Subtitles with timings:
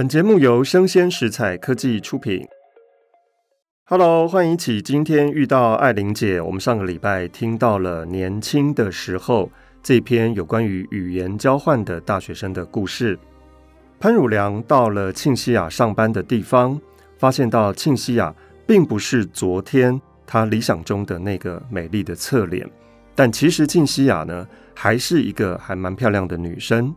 [0.00, 2.42] 本节目由生鲜食材科技出品。
[3.84, 6.40] Hello，欢迎一起今天遇到爱玲姐。
[6.40, 9.50] 我们上个礼拜听到了年轻的时候
[9.82, 13.18] 这篇有关于语言交换的大学生的故事。
[13.98, 16.80] 潘汝良到了庆西亚上班的地方，
[17.18, 18.34] 发现到庆西亚
[18.66, 22.66] 并不是昨天他理想中的那个美丽的侧脸，
[23.14, 26.96] 但其实庆西亚呢还是一个还蛮漂亮的女生。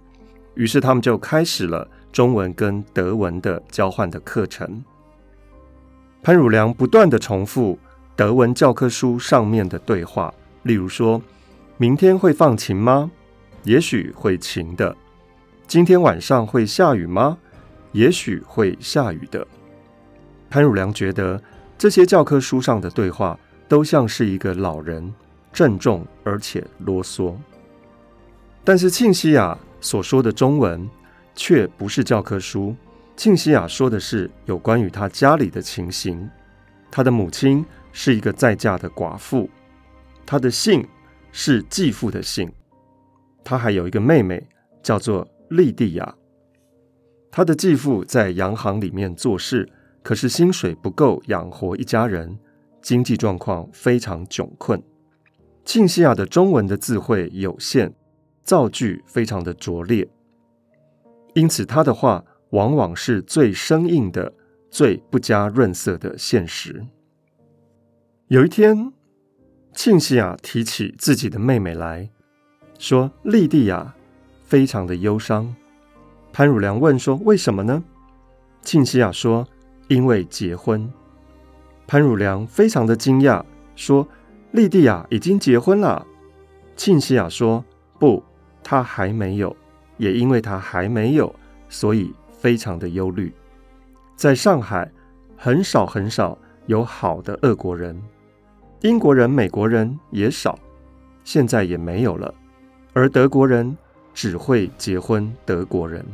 [0.55, 4.81] 于是他们就开始了中文跟德文的交换的课程。
[6.21, 7.77] 潘汝良不断地重复
[8.15, 11.21] 德文教科书上面的对话，例如说
[11.75, 13.11] ：“明天会放晴吗？
[13.63, 14.95] 也许会晴的。
[15.67, 17.37] 今天晚上会下雨吗？
[17.91, 19.45] 也许会下雨的。”
[20.49, 21.41] 潘汝良觉得
[21.77, 25.11] 这些教科书上的对话都像是一个老人，
[25.51, 27.33] 郑重而且啰嗦。
[28.63, 30.87] 但是庆西亚所说的中文
[31.35, 32.75] 却不是教科书。
[33.15, 36.29] 庆西亚说的是有关于他家里的情形。
[36.89, 39.49] 他的母亲是一个再嫁的寡妇，
[40.25, 40.87] 他的姓
[41.31, 42.51] 是继父的姓。
[43.43, 44.47] 他还有一个妹妹，
[44.81, 46.15] 叫做莉蒂亚。
[47.31, 49.67] 他的继父在洋行里面做事，
[50.01, 52.39] 可是薪水不够养活一家人，
[52.81, 54.81] 经济状况非常窘困。
[55.65, 57.93] 庆西亚的中文的字汇有限。
[58.45, 60.05] 造句非常的拙劣，
[61.33, 64.33] 因此他的话往往是最生硬的、
[64.69, 66.85] 最不加润色的现实。
[68.27, 68.91] 有一天，
[69.73, 72.09] 庆西亚提起自己的妹妹来
[72.77, 73.95] 说：“莉蒂亚
[74.43, 75.55] 非常的忧伤。”
[76.31, 77.83] 潘汝良问说：“为什么呢？”
[78.61, 79.47] 庆西亚说
[79.89, 80.91] ：“因为结婚。”
[81.85, 83.43] 潘汝良非常的惊讶，
[83.75, 84.07] 说
[84.51, 86.05] ：“莉蒂亚已经结婚了。”
[86.75, 87.65] 庆西亚说
[87.99, 88.23] ：“不。”
[88.63, 89.55] 她还没有，
[89.97, 91.33] 也因为他还没有，
[91.69, 93.33] 所以非常的忧虑。
[94.15, 94.89] 在上海，
[95.37, 98.01] 很少很少有好的俄国人，
[98.81, 100.57] 英国人、美国人也少，
[101.23, 102.33] 现在也没有了。
[102.93, 103.75] 而德国人
[104.13, 106.05] 只会结婚德国人。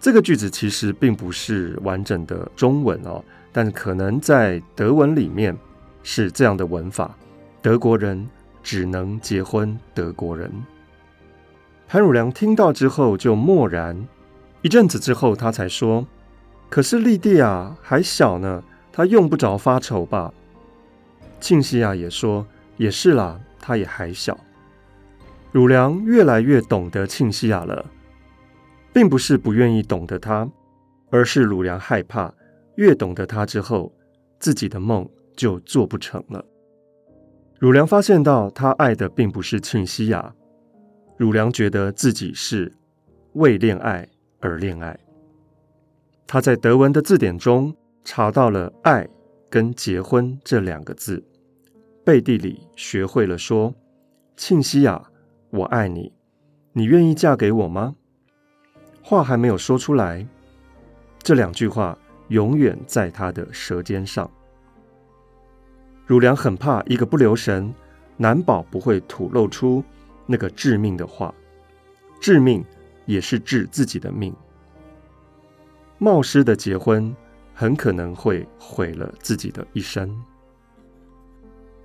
[0.00, 3.22] 这个句子其实并不是完整的中文哦，
[3.52, 5.56] 但可能在德文里面
[6.02, 7.14] 是这样的文法：
[7.60, 8.28] 德国人
[8.62, 10.50] 只能结婚德国人。
[11.92, 14.08] 潘汝良听到之后就默然，
[14.62, 16.06] 一阵子之后，他才说
[16.70, 20.32] ：“可是莉蒂亚还小呢，她用不着发愁吧？”
[21.38, 22.46] 庆西亚也说
[22.78, 24.38] ：“也是啦，她也还小。”
[25.52, 27.84] 汝良越来越懂得庆西亚了，
[28.90, 30.48] 并不是不愿意懂得她，
[31.10, 32.32] 而是汝良害怕
[32.76, 33.92] 越懂得她之后，
[34.40, 36.42] 自己的梦就做不成了。
[37.58, 40.34] 汝良发现到他爱的并不是庆西亚。
[41.22, 42.72] 汝良觉得自己是
[43.34, 44.08] 为恋爱
[44.40, 44.98] 而恋爱。
[46.26, 47.72] 他在德文的字典中
[48.02, 49.08] 查到了“爱”
[49.48, 51.22] 跟“结婚”这两个字，
[52.04, 53.72] 背地里学会了说
[54.36, 55.00] ：“庆西亚，
[55.50, 56.12] 我爱你，
[56.72, 57.94] 你愿意嫁给我吗？”
[59.00, 60.26] 话还没有说出来，
[61.22, 61.96] 这两句话
[62.30, 64.28] 永远在他的舌尖上。
[66.04, 67.72] 汝良很怕一个不留神，
[68.16, 69.84] 难保不会吐露出。
[70.32, 71.34] 那个致命的话，
[72.18, 72.64] 致命
[73.04, 74.34] 也是致自己的命。
[75.98, 77.14] 冒失的结婚，
[77.52, 80.10] 很可能会毁了自己的一生。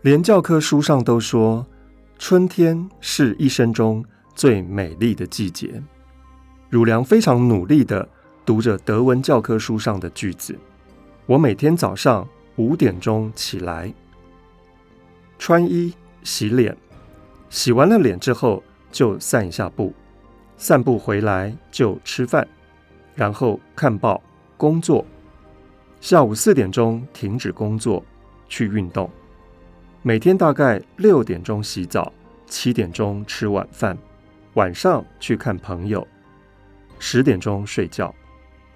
[0.02, 1.68] 连教科书上都说，
[2.18, 5.84] 春天是一生中最美丽的季节。
[6.69, 8.07] 汝良非常努力地
[8.46, 10.57] 读着德文教科书上的句子。
[11.25, 12.25] 我每天早上
[12.56, 13.94] 五点钟起来，
[15.38, 15.94] 穿衣、
[16.24, 16.78] 洗脸。
[17.50, 19.94] 洗完了脸之后，就散一下步，
[20.58, 22.47] 散步回来就吃饭，
[23.16, 24.22] 然后看报、
[24.58, 25.06] 工作。
[26.00, 28.03] 下午四点钟停止工作，
[28.47, 29.09] 去运动。
[30.02, 32.12] 每天大概六点钟洗澡，
[32.46, 33.97] 七点钟吃晚饭，
[34.53, 36.07] 晚上去看朋友，
[37.00, 38.13] 十点钟睡觉，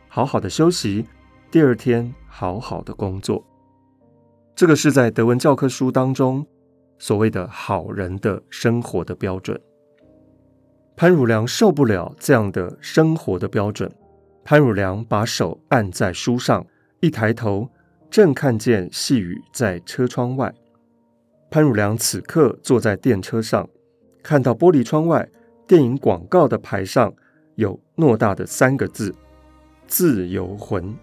[0.08, 1.06] 好好的休息，
[1.52, 3.44] 第二天好好的工作。
[4.56, 6.46] 这个是在德文教科书当中。
[7.02, 9.60] 所谓的好人的生活的标准，
[10.96, 13.92] 潘汝良受不了这样的生活的标准。
[14.44, 16.64] 潘汝良把手按在书上，
[17.00, 17.68] 一抬头，
[18.12, 20.54] 正看见细雨在车窗外。
[21.50, 23.68] 潘汝良此刻坐在电车上，
[24.22, 25.28] 看到玻璃窗外
[25.66, 27.12] 电影广告的牌上
[27.56, 29.16] 有偌大的三个字
[29.88, 30.96] “自由魂”。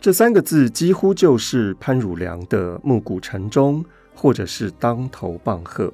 [0.00, 3.84] 这三个字几乎就是潘汝良的暮鼓晨钟。
[4.14, 5.92] 或者是当头棒喝。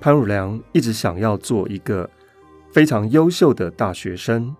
[0.00, 2.08] 潘汝良一直想要做一个
[2.72, 4.54] 非常优秀的大学生，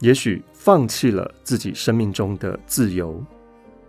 [0.00, 3.22] 也许放弃了自己生命中的自由，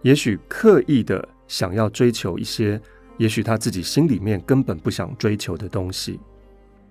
[0.02, 2.82] 也许刻意的想要追求一些，
[3.18, 6.20] 也许他自己心里面根本不想追求的东西。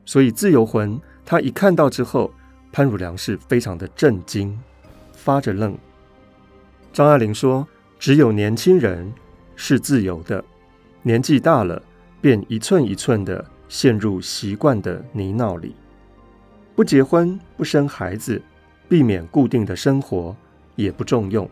[0.05, 2.33] 所以自由魂他一看到之后，
[2.73, 4.59] 潘汝良是非常的震惊，
[5.13, 5.77] 发着愣。
[6.93, 7.67] 张爱玲说
[7.99, 9.13] ：“只有年轻人
[9.55, 10.43] 是自由的，
[11.07, 11.81] 年纪大了，
[12.21, 15.73] 便一寸一寸的陷入习惯的泥淖里，
[16.75, 18.43] 不结婚，不生孩子。”
[18.89, 20.35] 避免固定的生活
[20.77, 21.49] 也不重用，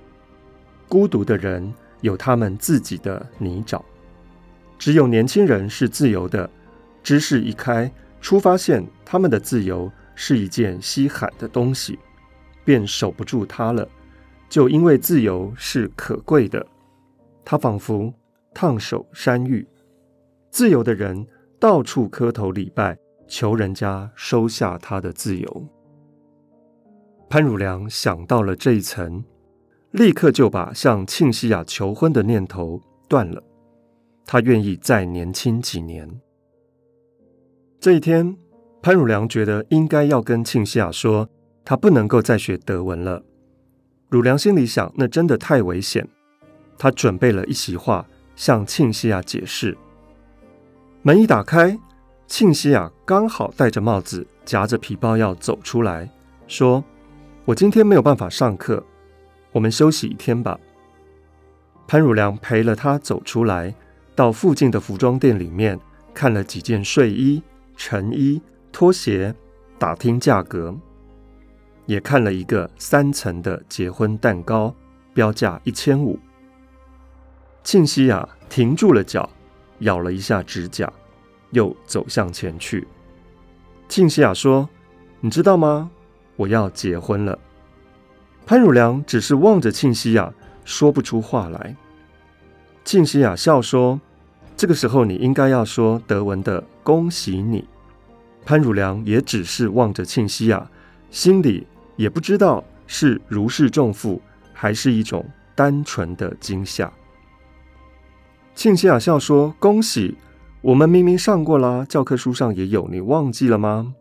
[0.89, 3.81] 孤独的人有他们自己的泥沼。
[4.79, 6.49] 只有年轻人是自由的，
[7.03, 7.91] 知识一开，
[8.21, 11.99] 初发现他们的自由是一件稀罕的东西，
[12.65, 13.89] 便守不住它了。
[14.49, 16.65] 就因为自由是可贵的，
[17.45, 18.15] 他仿佛
[18.55, 19.67] 烫手山芋。
[20.51, 21.27] 自由的人
[21.59, 22.97] 到处磕头礼拜，
[23.27, 25.69] 求人家收下他的自由。
[27.29, 29.25] 潘汝良想到了这一层，
[29.91, 33.43] 立刻就把向庆西雅求婚的念头断了。
[34.25, 36.09] 他愿意再年轻几年。
[37.81, 38.37] 这一天，
[38.81, 41.29] 潘汝良觉得应该要跟庆西雅说，
[41.65, 43.23] 他不能够再学德文了。
[44.09, 46.09] 汝良心里想，那真的太危险。
[46.79, 49.77] 他准备了一席话向庆西雅解释。
[51.03, 51.79] 门一打开，
[52.27, 56.11] 庆西雅刚好戴着帽子，夹着皮包要走出来，
[56.47, 56.83] 说。
[57.47, 58.83] 我今天没有办法上课，
[59.53, 60.59] 我们休息一天吧。
[61.87, 63.75] 潘汝良陪了他走出来，
[64.15, 65.79] 到附近的服装店里面
[66.15, 67.43] 看了几件睡衣、
[67.77, 68.41] 衬衣、
[68.73, 69.35] 拖鞋，
[69.79, 70.75] 打听价格，
[71.85, 74.75] 也看了一个三层的结婚蛋糕，
[75.13, 76.19] 标价一千五。
[77.65, 79.29] 庆西雅停住了脚，
[79.81, 80.93] 咬了一下指甲，
[81.51, 82.87] 又走向前去。
[83.89, 84.69] 庆西雅说
[85.21, 85.91] ：“你知道吗？”
[86.37, 87.39] 我要结婚了。
[88.45, 90.31] 潘汝良只是望着庆西雅，
[90.65, 91.75] 说不出话来。
[92.85, 93.99] 庆西雅笑说
[94.57, 97.67] ：“这个时候你应该要说德文的‘恭喜你’。”
[98.45, 100.71] 潘汝良也只是望着庆西雅，
[101.11, 104.21] 心里也不知道是如释重负，
[104.53, 105.25] 还是一种
[105.55, 106.93] 单纯的惊吓。
[108.55, 110.17] 庆西雅笑说：“恭喜，
[110.63, 113.95] 我们明明上过啦，教科书上也有，你忘记了吗？”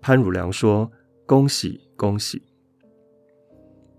[0.00, 0.90] 潘汝良说。
[1.28, 2.40] 恭喜恭喜！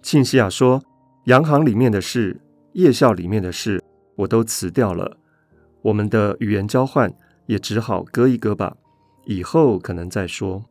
[0.02, 0.82] 庆西雅说
[1.28, 2.40] ：“洋行里面的事，
[2.72, 3.84] 夜校里面的事，
[4.16, 5.18] 我都辞掉了。
[5.82, 7.14] 我们的语言交换
[7.48, 8.78] 也只好搁一搁吧，
[9.26, 10.64] 以后可能再说。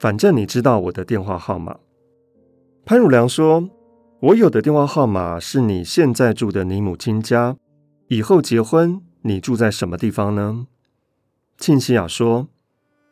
[0.00, 1.76] 反正你知道我的电话号码。”
[2.84, 3.70] 潘汝良说
[4.18, 7.56] ：“我有的电话号码是你现在住的你母亲家，
[8.12, 10.66] 以后结婚你住在什么地方呢？”
[11.58, 12.48] 庆西雅说：“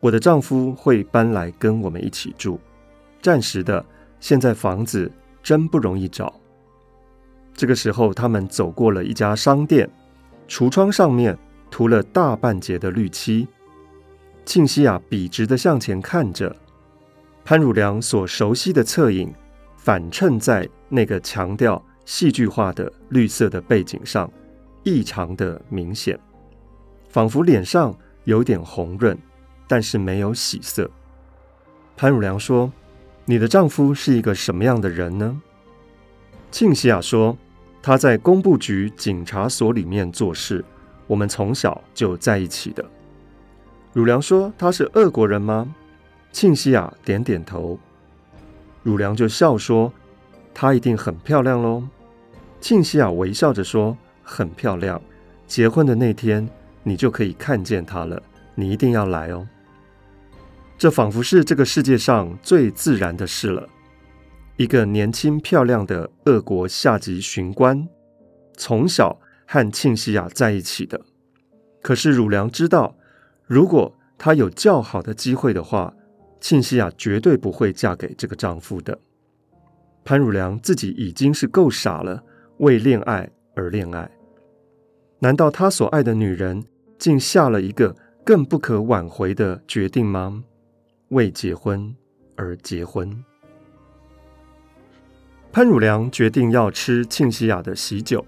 [0.00, 2.58] 我的丈夫会搬来跟我们一起住。”
[3.22, 3.84] 暂时的，
[4.18, 5.08] 现在房子
[5.40, 6.34] 真不容易找。
[7.54, 9.88] 这个时候，他们走过了一家商店，
[10.48, 11.38] 橱窗上面
[11.70, 13.46] 涂了大半截的绿漆。
[14.44, 16.56] 庆西雅笔直的向前看着，
[17.44, 19.32] 潘汝良所熟悉的侧影
[19.76, 24.28] 反衬在那个强调戏剧化的绿色的背景上，
[24.82, 26.18] 异常的明显，
[27.08, 29.16] 仿佛脸上有点红润，
[29.66, 30.90] 但是没有喜色。
[31.96, 32.72] 潘汝良说。
[33.30, 35.38] 你的丈夫是一个什么样的人呢？
[36.50, 37.36] 庆西雅说
[37.82, 40.64] ：“他在工部局警察所里面做事，
[41.06, 42.82] 我们从小就在一起的。”
[43.92, 45.74] 汝良说：“他是俄国人吗？”
[46.32, 47.78] 庆西雅点点头。
[48.82, 49.92] 汝良就笑说
[50.54, 51.86] ：“她一定很漂亮喽。”
[52.62, 53.94] 庆西雅微笑着说
[54.28, 55.00] ：“很漂亮，
[55.46, 56.46] 结婚的那天
[56.82, 58.22] 你就可以看见她了，
[58.54, 59.48] 你一定要来哦。”
[60.76, 63.68] 这仿佛是这个世界上最自然的事了。
[64.56, 67.88] 一个年轻漂亮的俄国下级巡官，
[68.56, 71.00] 从小和庆西雅在一起的。
[71.80, 72.96] 可是汝良知道，
[73.46, 75.94] 如果她有较好的机会的话，
[76.40, 78.98] 庆西雅绝对不会嫁给这个丈夫的。
[80.04, 82.22] 潘汝良自己已经是够傻了，
[82.58, 84.10] 为恋爱而恋爱。
[85.20, 86.64] 难道他所爱的女人，
[86.98, 90.44] 竟下了一个更不可挽回的决定吗？
[91.08, 91.94] 为结婚
[92.36, 93.24] 而结婚，
[95.50, 98.24] 潘汝良决定要吃庆西雅的喜酒。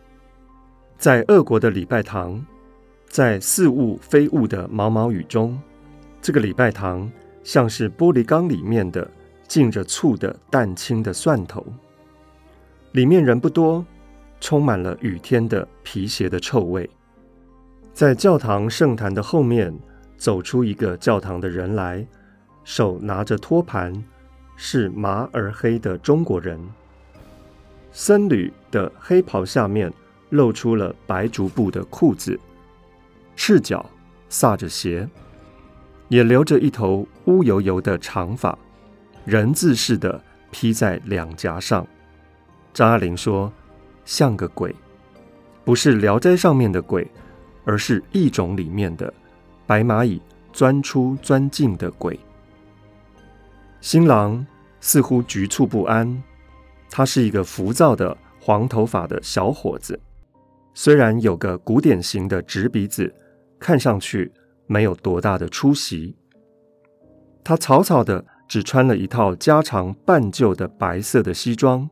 [0.97, 2.45] 在俄国的礼拜堂，
[3.07, 5.61] 在似雾非雾的毛毛雨中，
[6.21, 7.11] 这个礼拜堂
[7.45, 9.09] 像是玻璃缸里面的
[9.47, 11.65] 浸着醋的蛋清的蒜头。
[12.93, 13.85] 里面人不多，
[14.41, 16.89] 充满了雨天的皮鞋的臭味。
[17.93, 19.73] 在教堂圣坛的后面，
[20.17, 22.07] 走出一个教堂的人来。
[22.63, 23.93] 手拿着托盘，
[24.55, 26.61] 是麻而黑的中国人。
[27.91, 29.93] 僧侣的黑袍下面
[30.29, 32.39] 露出了白竹布的裤子，
[33.35, 33.85] 赤脚
[34.29, 35.09] 撒着鞋，
[36.09, 38.57] 也留着一头乌油油的长发，
[39.25, 41.85] 人字似的披在两颊上。
[42.73, 43.51] 张爱玲说
[44.11, 44.75] ：“像个鬼，
[45.65, 47.09] 不是《聊斋》上面的鬼，
[47.65, 49.15] 而是异种里面的
[49.69, 50.21] 白蚂蚁
[50.53, 52.19] 钻出钻进的鬼。”
[53.81, 54.45] 新郎
[54.81, 56.21] 似乎局促不安。
[56.91, 59.99] 他是一个浮躁的黄头发的小伙子，
[60.75, 63.15] 虽然有个古典型的直鼻子，
[63.61, 64.33] 看上去
[64.67, 66.17] 没有多大的出息。
[67.45, 71.89] 他草草的只穿了一套加长半旧的白色的西装，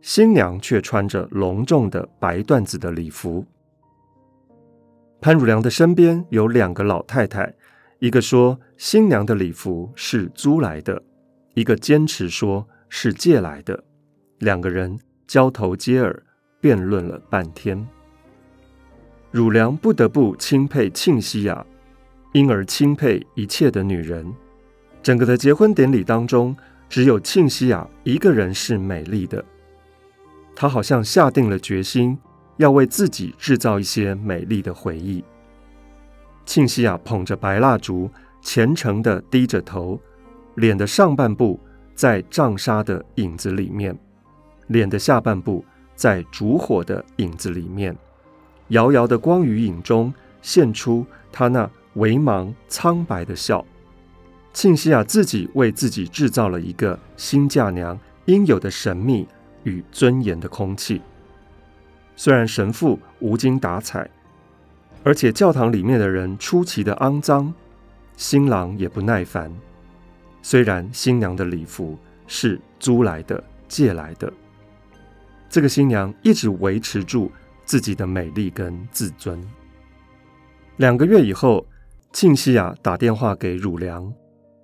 [0.00, 3.44] 新娘却穿着隆重的白缎子的礼服。
[5.20, 7.52] 潘汝良的身边有两个老太太，
[7.98, 11.02] 一个说新娘的礼服是租来的，
[11.54, 13.84] 一个坚持说是借来的。
[14.38, 16.22] 两个人交头接耳，
[16.60, 17.84] 辩论了半天。
[19.32, 21.66] 汝良不得不钦佩庆西雅，
[22.32, 24.32] 因而钦佩一切的女人。
[25.02, 26.56] 整个的结婚典礼当中，
[26.88, 29.44] 只有庆西雅一个人是美丽的。
[30.60, 32.18] 他好像下定了决心，
[32.56, 35.22] 要为自己制造一些美丽的回忆。
[36.44, 38.10] 庆西雅捧着白蜡烛，
[38.42, 40.00] 虔诚地低着头，
[40.56, 41.60] 脸的上半部
[41.94, 43.96] 在帐纱的影子里面。
[44.66, 47.96] 脸的下半部在烛火的影子里面，
[48.70, 50.12] 遥遥的光与影中
[50.42, 53.64] 现出他那微茫苍白的笑。
[54.52, 59.28] 庆西雅自己为自己制造了一个新嫁娘应有的神秘
[59.64, 61.00] 与尊严的空气。
[62.16, 64.10] 虽然神父无精打采，
[65.04, 67.54] 而且教堂里面的人出奇的肮脏，
[68.16, 69.52] 新郎也不耐烦。
[70.42, 74.32] 虽然新娘的礼服是租来的、借来的。
[75.48, 77.30] 这个新娘一直维持住
[77.64, 79.40] 自己的美丽跟自尊。
[80.76, 81.66] 两个月以后，
[82.12, 84.12] 庆西雅打电话给汝良，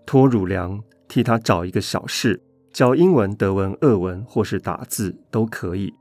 [0.06, 2.40] 托汝良替他找一个小事，
[2.74, 5.94] 教英文、德文、俄文或是打字都可以。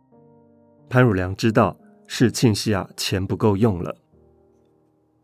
[0.89, 3.95] 潘汝良知道是庆西雅钱不够用了。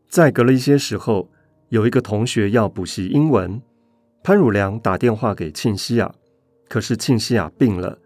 [0.07, 1.29] 再隔了一些时候，
[1.69, 3.61] 有一个同学要补习英文，
[4.23, 6.13] 潘汝良打电话给庆西雅，
[6.69, 7.97] 可是庆西雅病了。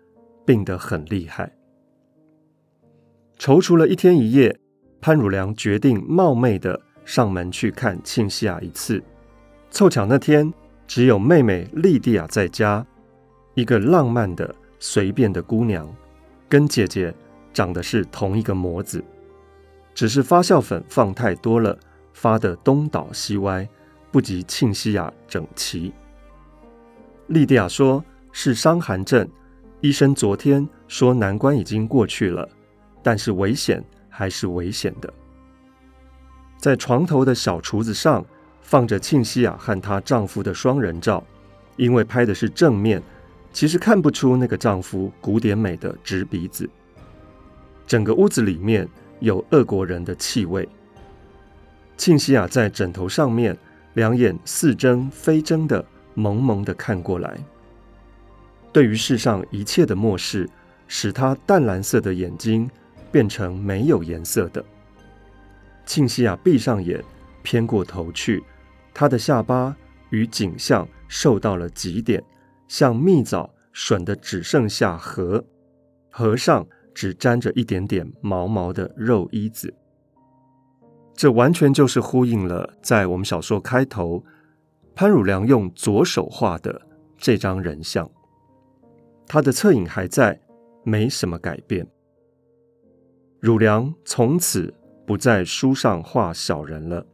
[0.46, 1.54] 病得很厉害，
[3.40, 4.60] 踌躇了一天一夜，
[5.00, 9.02] 潘汝良决定冒昧的上门去看庆西雅一次。
[9.72, 10.54] 凑巧那天
[10.86, 12.86] 只有妹妹莉蒂亚在家，
[13.56, 15.88] 一个浪漫的、随便的姑娘，
[16.50, 17.14] 跟姐姐
[17.54, 19.04] 长得是同一个模子，
[19.94, 21.78] 只是发酵粉放太多了，
[22.14, 23.68] 发得东倒西歪，
[24.12, 25.94] 不及庆西雅整齐。
[27.28, 29.28] 莉蒂亚说是伤寒症。
[29.82, 32.48] 医生昨天说难关已经过去了，
[33.02, 35.14] 但是危险还是危险的。
[36.58, 38.26] 在床头的小橱子上
[38.62, 41.22] 放着庆西雅和她丈夫的双人照，
[41.76, 43.04] 因为拍的是正面，
[43.54, 46.68] 其实看不出那个丈夫古典美的直鼻子。
[47.86, 48.88] 整个屋子里面
[49.20, 50.68] 有俄国人的气味。
[51.96, 53.56] 庆西雅在枕头上面，
[53.94, 57.38] 两眼似睁非睁的朦朦的看过来。
[58.72, 60.50] 对于世上一切的漠视，
[60.88, 62.68] 使他淡蓝色的眼睛
[63.12, 64.66] 变成没有颜色的。
[65.86, 67.04] 庆西雅闭上眼，
[67.44, 68.44] 偏过头去，
[68.94, 69.76] 她的下巴
[70.10, 72.24] 与颈项瘦到了极点，
[72.68, 75.44] 像蜜枣吮的只剩下核，
[76.10, 79.74] 核上只沾着一点点毛毛的肉衣子。
[81.16, 84.24] 这完全就是呼应了在我们小说开头，
[84.96, 86.82] 潘汝良用左手画的
[87.18, 88.10] 这张人像。
[89.28, 90.42] 他的侧影还在，
[90.84, 91.88] 没什么改变。
[93.40, 94.74] 汝良从此
[95.06, 97.06] 不在书上画小人了，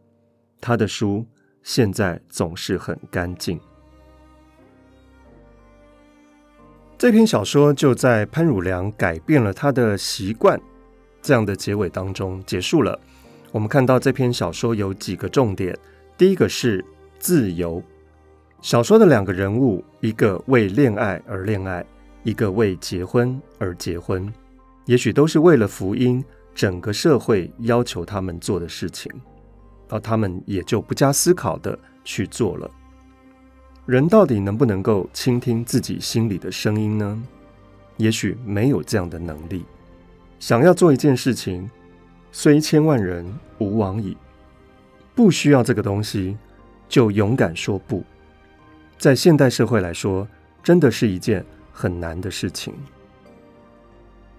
[0.62, 1.26] 他的书
[1.62, 3.60] 现在总是很干净。
[7.00, 10.60] 这篇小说就在潘汝良改变了他的习惯
[11.22, 13.00] 这样的结尾当中结束了。
[13.54, 15.74] 我们看到这篇小说有几个重点，
[16.18, 16.84] 第一个是
[17.18, 17.82] 自由。
[18.62, 21.86] 小说的两个人物，一个为恋爱而恋爱。
[22.24, 24.32] 一个为结婚而结婚，
[24.84, 26.22] 也许都是为了福音，
[26.54, 29.10] 整个社会要求他们做的事情，
[29.88, 32.70] 而他们也就不加思考的去做了。
[33.90, 37.24] 人到底能不能够倾听自己心里的声音呢？
[37.98, 39.66] 也许没有这样的能力。
[40.40, 41.68] 想要做一件事情，
[42.32, 43.26] 虽千万人，
[43.58, 44.16] 吾往矣。
[45.16, 46.38] 不需要这个东西，
[46.88, 48.04] 就勇敢说不。
[49.00, 50.28] 在现代社会来说，
[50.62, 51.44] 真的是一件
[51.74, 52.76] 很难的事情。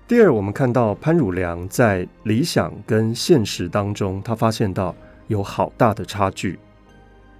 [0.06, 4.94] 第二，我们看到潘汝良在理想跟现实当中，他发现到
[5.26, 6.56] 有好大的差距。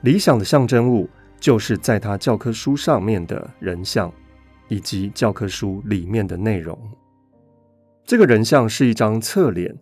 [0.01, 1.09] 理想的象征物
[1.41, 4.13] 就是在他教科书上面的人像，
[4.69, 6.79] 以及教科书里面的内容。
[8.05, 9.75] 这个人像是一张侧脸，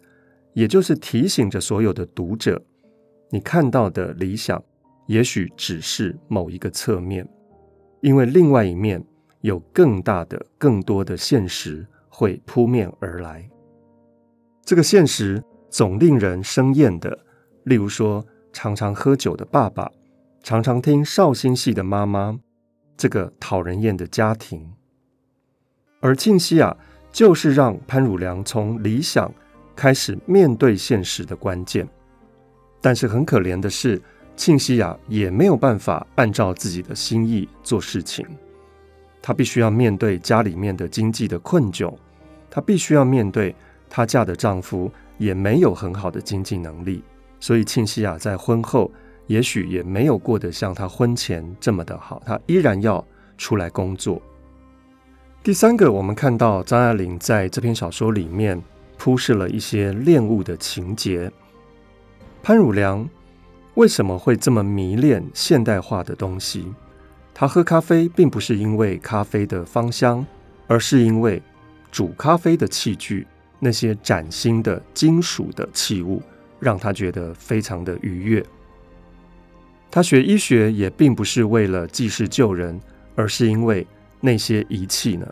[0.55, 2.63] 也就是提醒着所有的读者，
[3.31, 4.63] 你看到的理想，
[5.07, 7.29] 也许只是某一个侧面，
[8.01, 9.05] 因为另外一面
[9.41, 11.87] 有更大的、更多的现实。
[12.11, 13.49] 会扑面而来，
[14.65, 17.17] 这个现实总令人生厌的。
[17.63, 19.89] 例如说，常常喝酒的爸爸，
[20.49, 22.41] 常常听绍兴戏的妈妈，
[22.97, 24.67] 这个讨人厌的家庭。
[26.01, 26.75] 而庆西亚
[27.13, 29.31] 就是让潘汝良从理想
[29.77, 31.87] 开始面对现实的关键。
[32.81, 34.01] 但是很可怜的是，
[34.37, 38.27] 庆西亚也没有办法按照自己的心意做事情，
[39.21, 41.95] 她必须要面对家里面的经济的困窘。
[42.49, 43.55] 她必须要面对
[43.91, 47.05] 她嫁的丈夫也没有很好的经济能力，
[47.39, 48.91] 所以庆西亚在婚后
[49.29, 53.03] 也许也没有过得像他婚前这么的好，他依然要
[53.39, 54.21] 出来工作。
[55.45, 58.61] 第三个，我们看到张爱玲在这篇小说里面
[58.99, 61.31] 铺设了一些恋物的情节。
[62.43, 63.09] 潘汝良
[63.75, 66.75] 为什么会这么迷恋现代化的东西？
[67.33, 70.27] 他喝咖啡并不是因为咖啡的芳香，
[70.67, 71.41] 而是因为。
[71.91, 73.27] 煮咖啡的器具，
[73.59, 76.21] 那些崭新的金属的器物，
[76.61, 78.45] 让他觉得非常的愉悦。
[79.91, 82.79] 他学医学也并不是为了济世救人，
[83.15, 83.87] 而是因为
[84.21, 85.27] 那些仪器呢，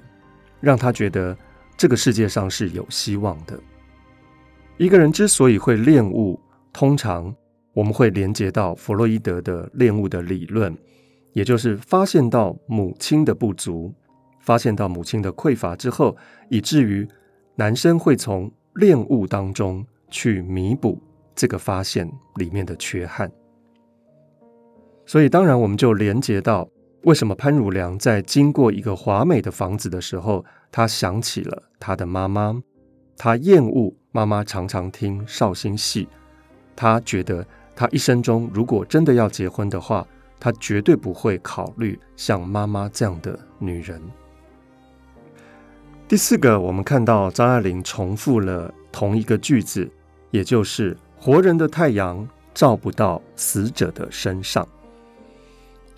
[0.61, 1.37] 让他觉得
[1.77, 3.59] 这个世界上是有希望的。
[4.79, 6.41] 一个人之所以会恋物，
[6.73, 7.35] 通常
[7.73, 10.77] 我们会连接到弗洛伊德的恋物的理论，
[11.33, 13.95] 也就是发现到母亲的不足。
[14.41, 16.17] 发现到母亲的匮乏之后，
[16.49, 17.09] 以至于
[17.57, 21.03] 男生会从恋物当中去弥补
[21.35, 23.29] 这个发现里面的缺憾。
[25.07, 26.69] 所以，当然我们就连接到
[27.05, 32.61] 为什么潘汝良在经过一个华美的房子的时候，他想起了他的妈妈。
[33.17, 36.07] 他厌恶妈妈常常听绍兴戏，
[36.75, 40.07] 他觉得他一生中如果真的要结婚的话，
[40.39, 44.03] 他绝对不会考虑像妈妈这样的女人。
[46.07, 49.91] 第四个，我们看到张爱玲重复了同一个句子，
[50.31, 54.69] 也就是“活人的太阳照不到死者的身上”。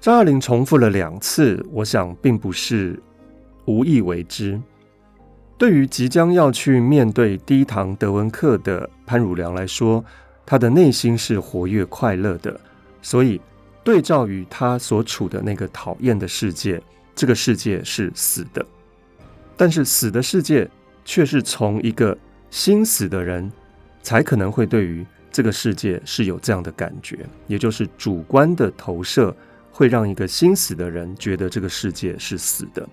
[0.00, 3.00] 张爱玲重复了两次，我想并不是
[3.64, 4.60] 无意为之。
[5.56, 10.04] 对于即将要去面对第一堂德文课的潘汝良来说，
[10.46, 12.58] 他的内心是活跃快乐的，
[13.02, 13.40] 所以
[13.82, 16.80] 对照于他所处的那个讨厌的世界，
[17.16, 18.64] 这个世界是死的。
[19.56, 20.70] 但是死的世界
[21.04, 22.16] 却是从一个
[22.50, 23.50] 心死的人
[24.00, 29.34] 才可能会对于这个世界是有这样的感觉，也就是主观的投射
[29.78, 32.84] 会让一个心死的人觉得这个世界是死的。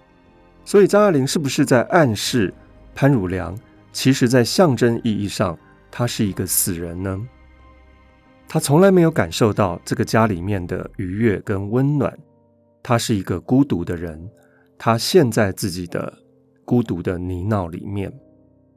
[0.63, 2.54] 所以张爱玲是不是在暗示
[2.93, 3.58] 潘汝良，
[3.91, 5.58] 其实在象征意义上
[5.89, 7.19] 他是一个死人呢？
[8.48, 12.15] 他从来没有感受到这个家里面的愉悦跟温暖，
[12.84, 14.30] 他是一个孤独的人，
[14.78, 16.21] 他陷在自己的。
[16.67, 18.12] 孤独的泥淖里面，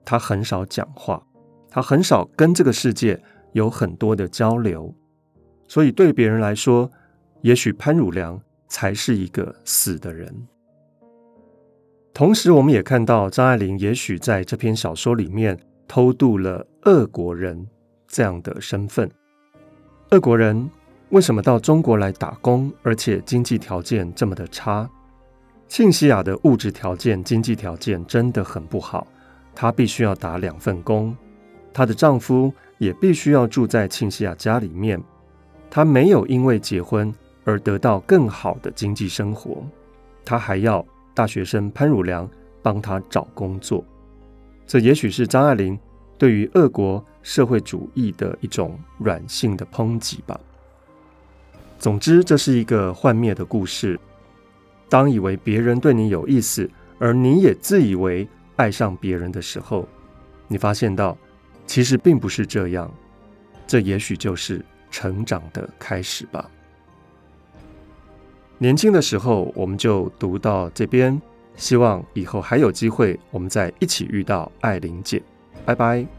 [0.05, 1.23] 他很少讲话，
[1.71, 3.19] 他很少跟这个世界
[3.53, 4.95] 有很多的交流，
[5.67, 6.93] 所以对别人来说，
[7.43, 10.35] 也许潘汝良才是一个死的人。
[12.13, 17.67] 同时，我们也看到张爱玲也许在这篇小说里面偷渡了俄国人
[18.09, 19.09] 这样的身份。
[20.11, 20.69] 俄国人
[21.11, 24.89] 为什么到中国来打工，而且经济条件这么的差？
[25.69, 29.07] 庆西亚的物质条件、经济条件真的很不好，
[29.55, 31.17] 她必须要打两份工，
[31.73, 35.01] 她的丈夫也必须要住在庆西亚家里面。
[35.71, 37.15] 她没有因为结婚
[37.49, 39.67] 而得到更好的经济生活，
[40.23, 40.85] 他还要
[41.15, 42.29] 大学生潘汝良
[42.63, 43.83] 帮他找工作。
[44.67, 45.79] 这也许是张爱玲
[46.19, 50.39] 对于俄国社会主义的一种软性的抨击吧。
[51.79, 53.99] 总之，这是一个幻灭的故事。
[54.91, 59.89] 当以为别人对你有意思，而你也自以为爱上别人的时候，
[60.49, 61.17] 你发现到
[61.67, 62.93] 其实并不是这样。
[63.67, 66.51] 这也许就是成长的开始吧。
[68.59, 71.21] 年轻的时候，我们就读到这边，
[71.57, 75.23] 希望以后还有机会，我们再一起遇到艾琳姐。
[75.65, 76.18] 拜拜。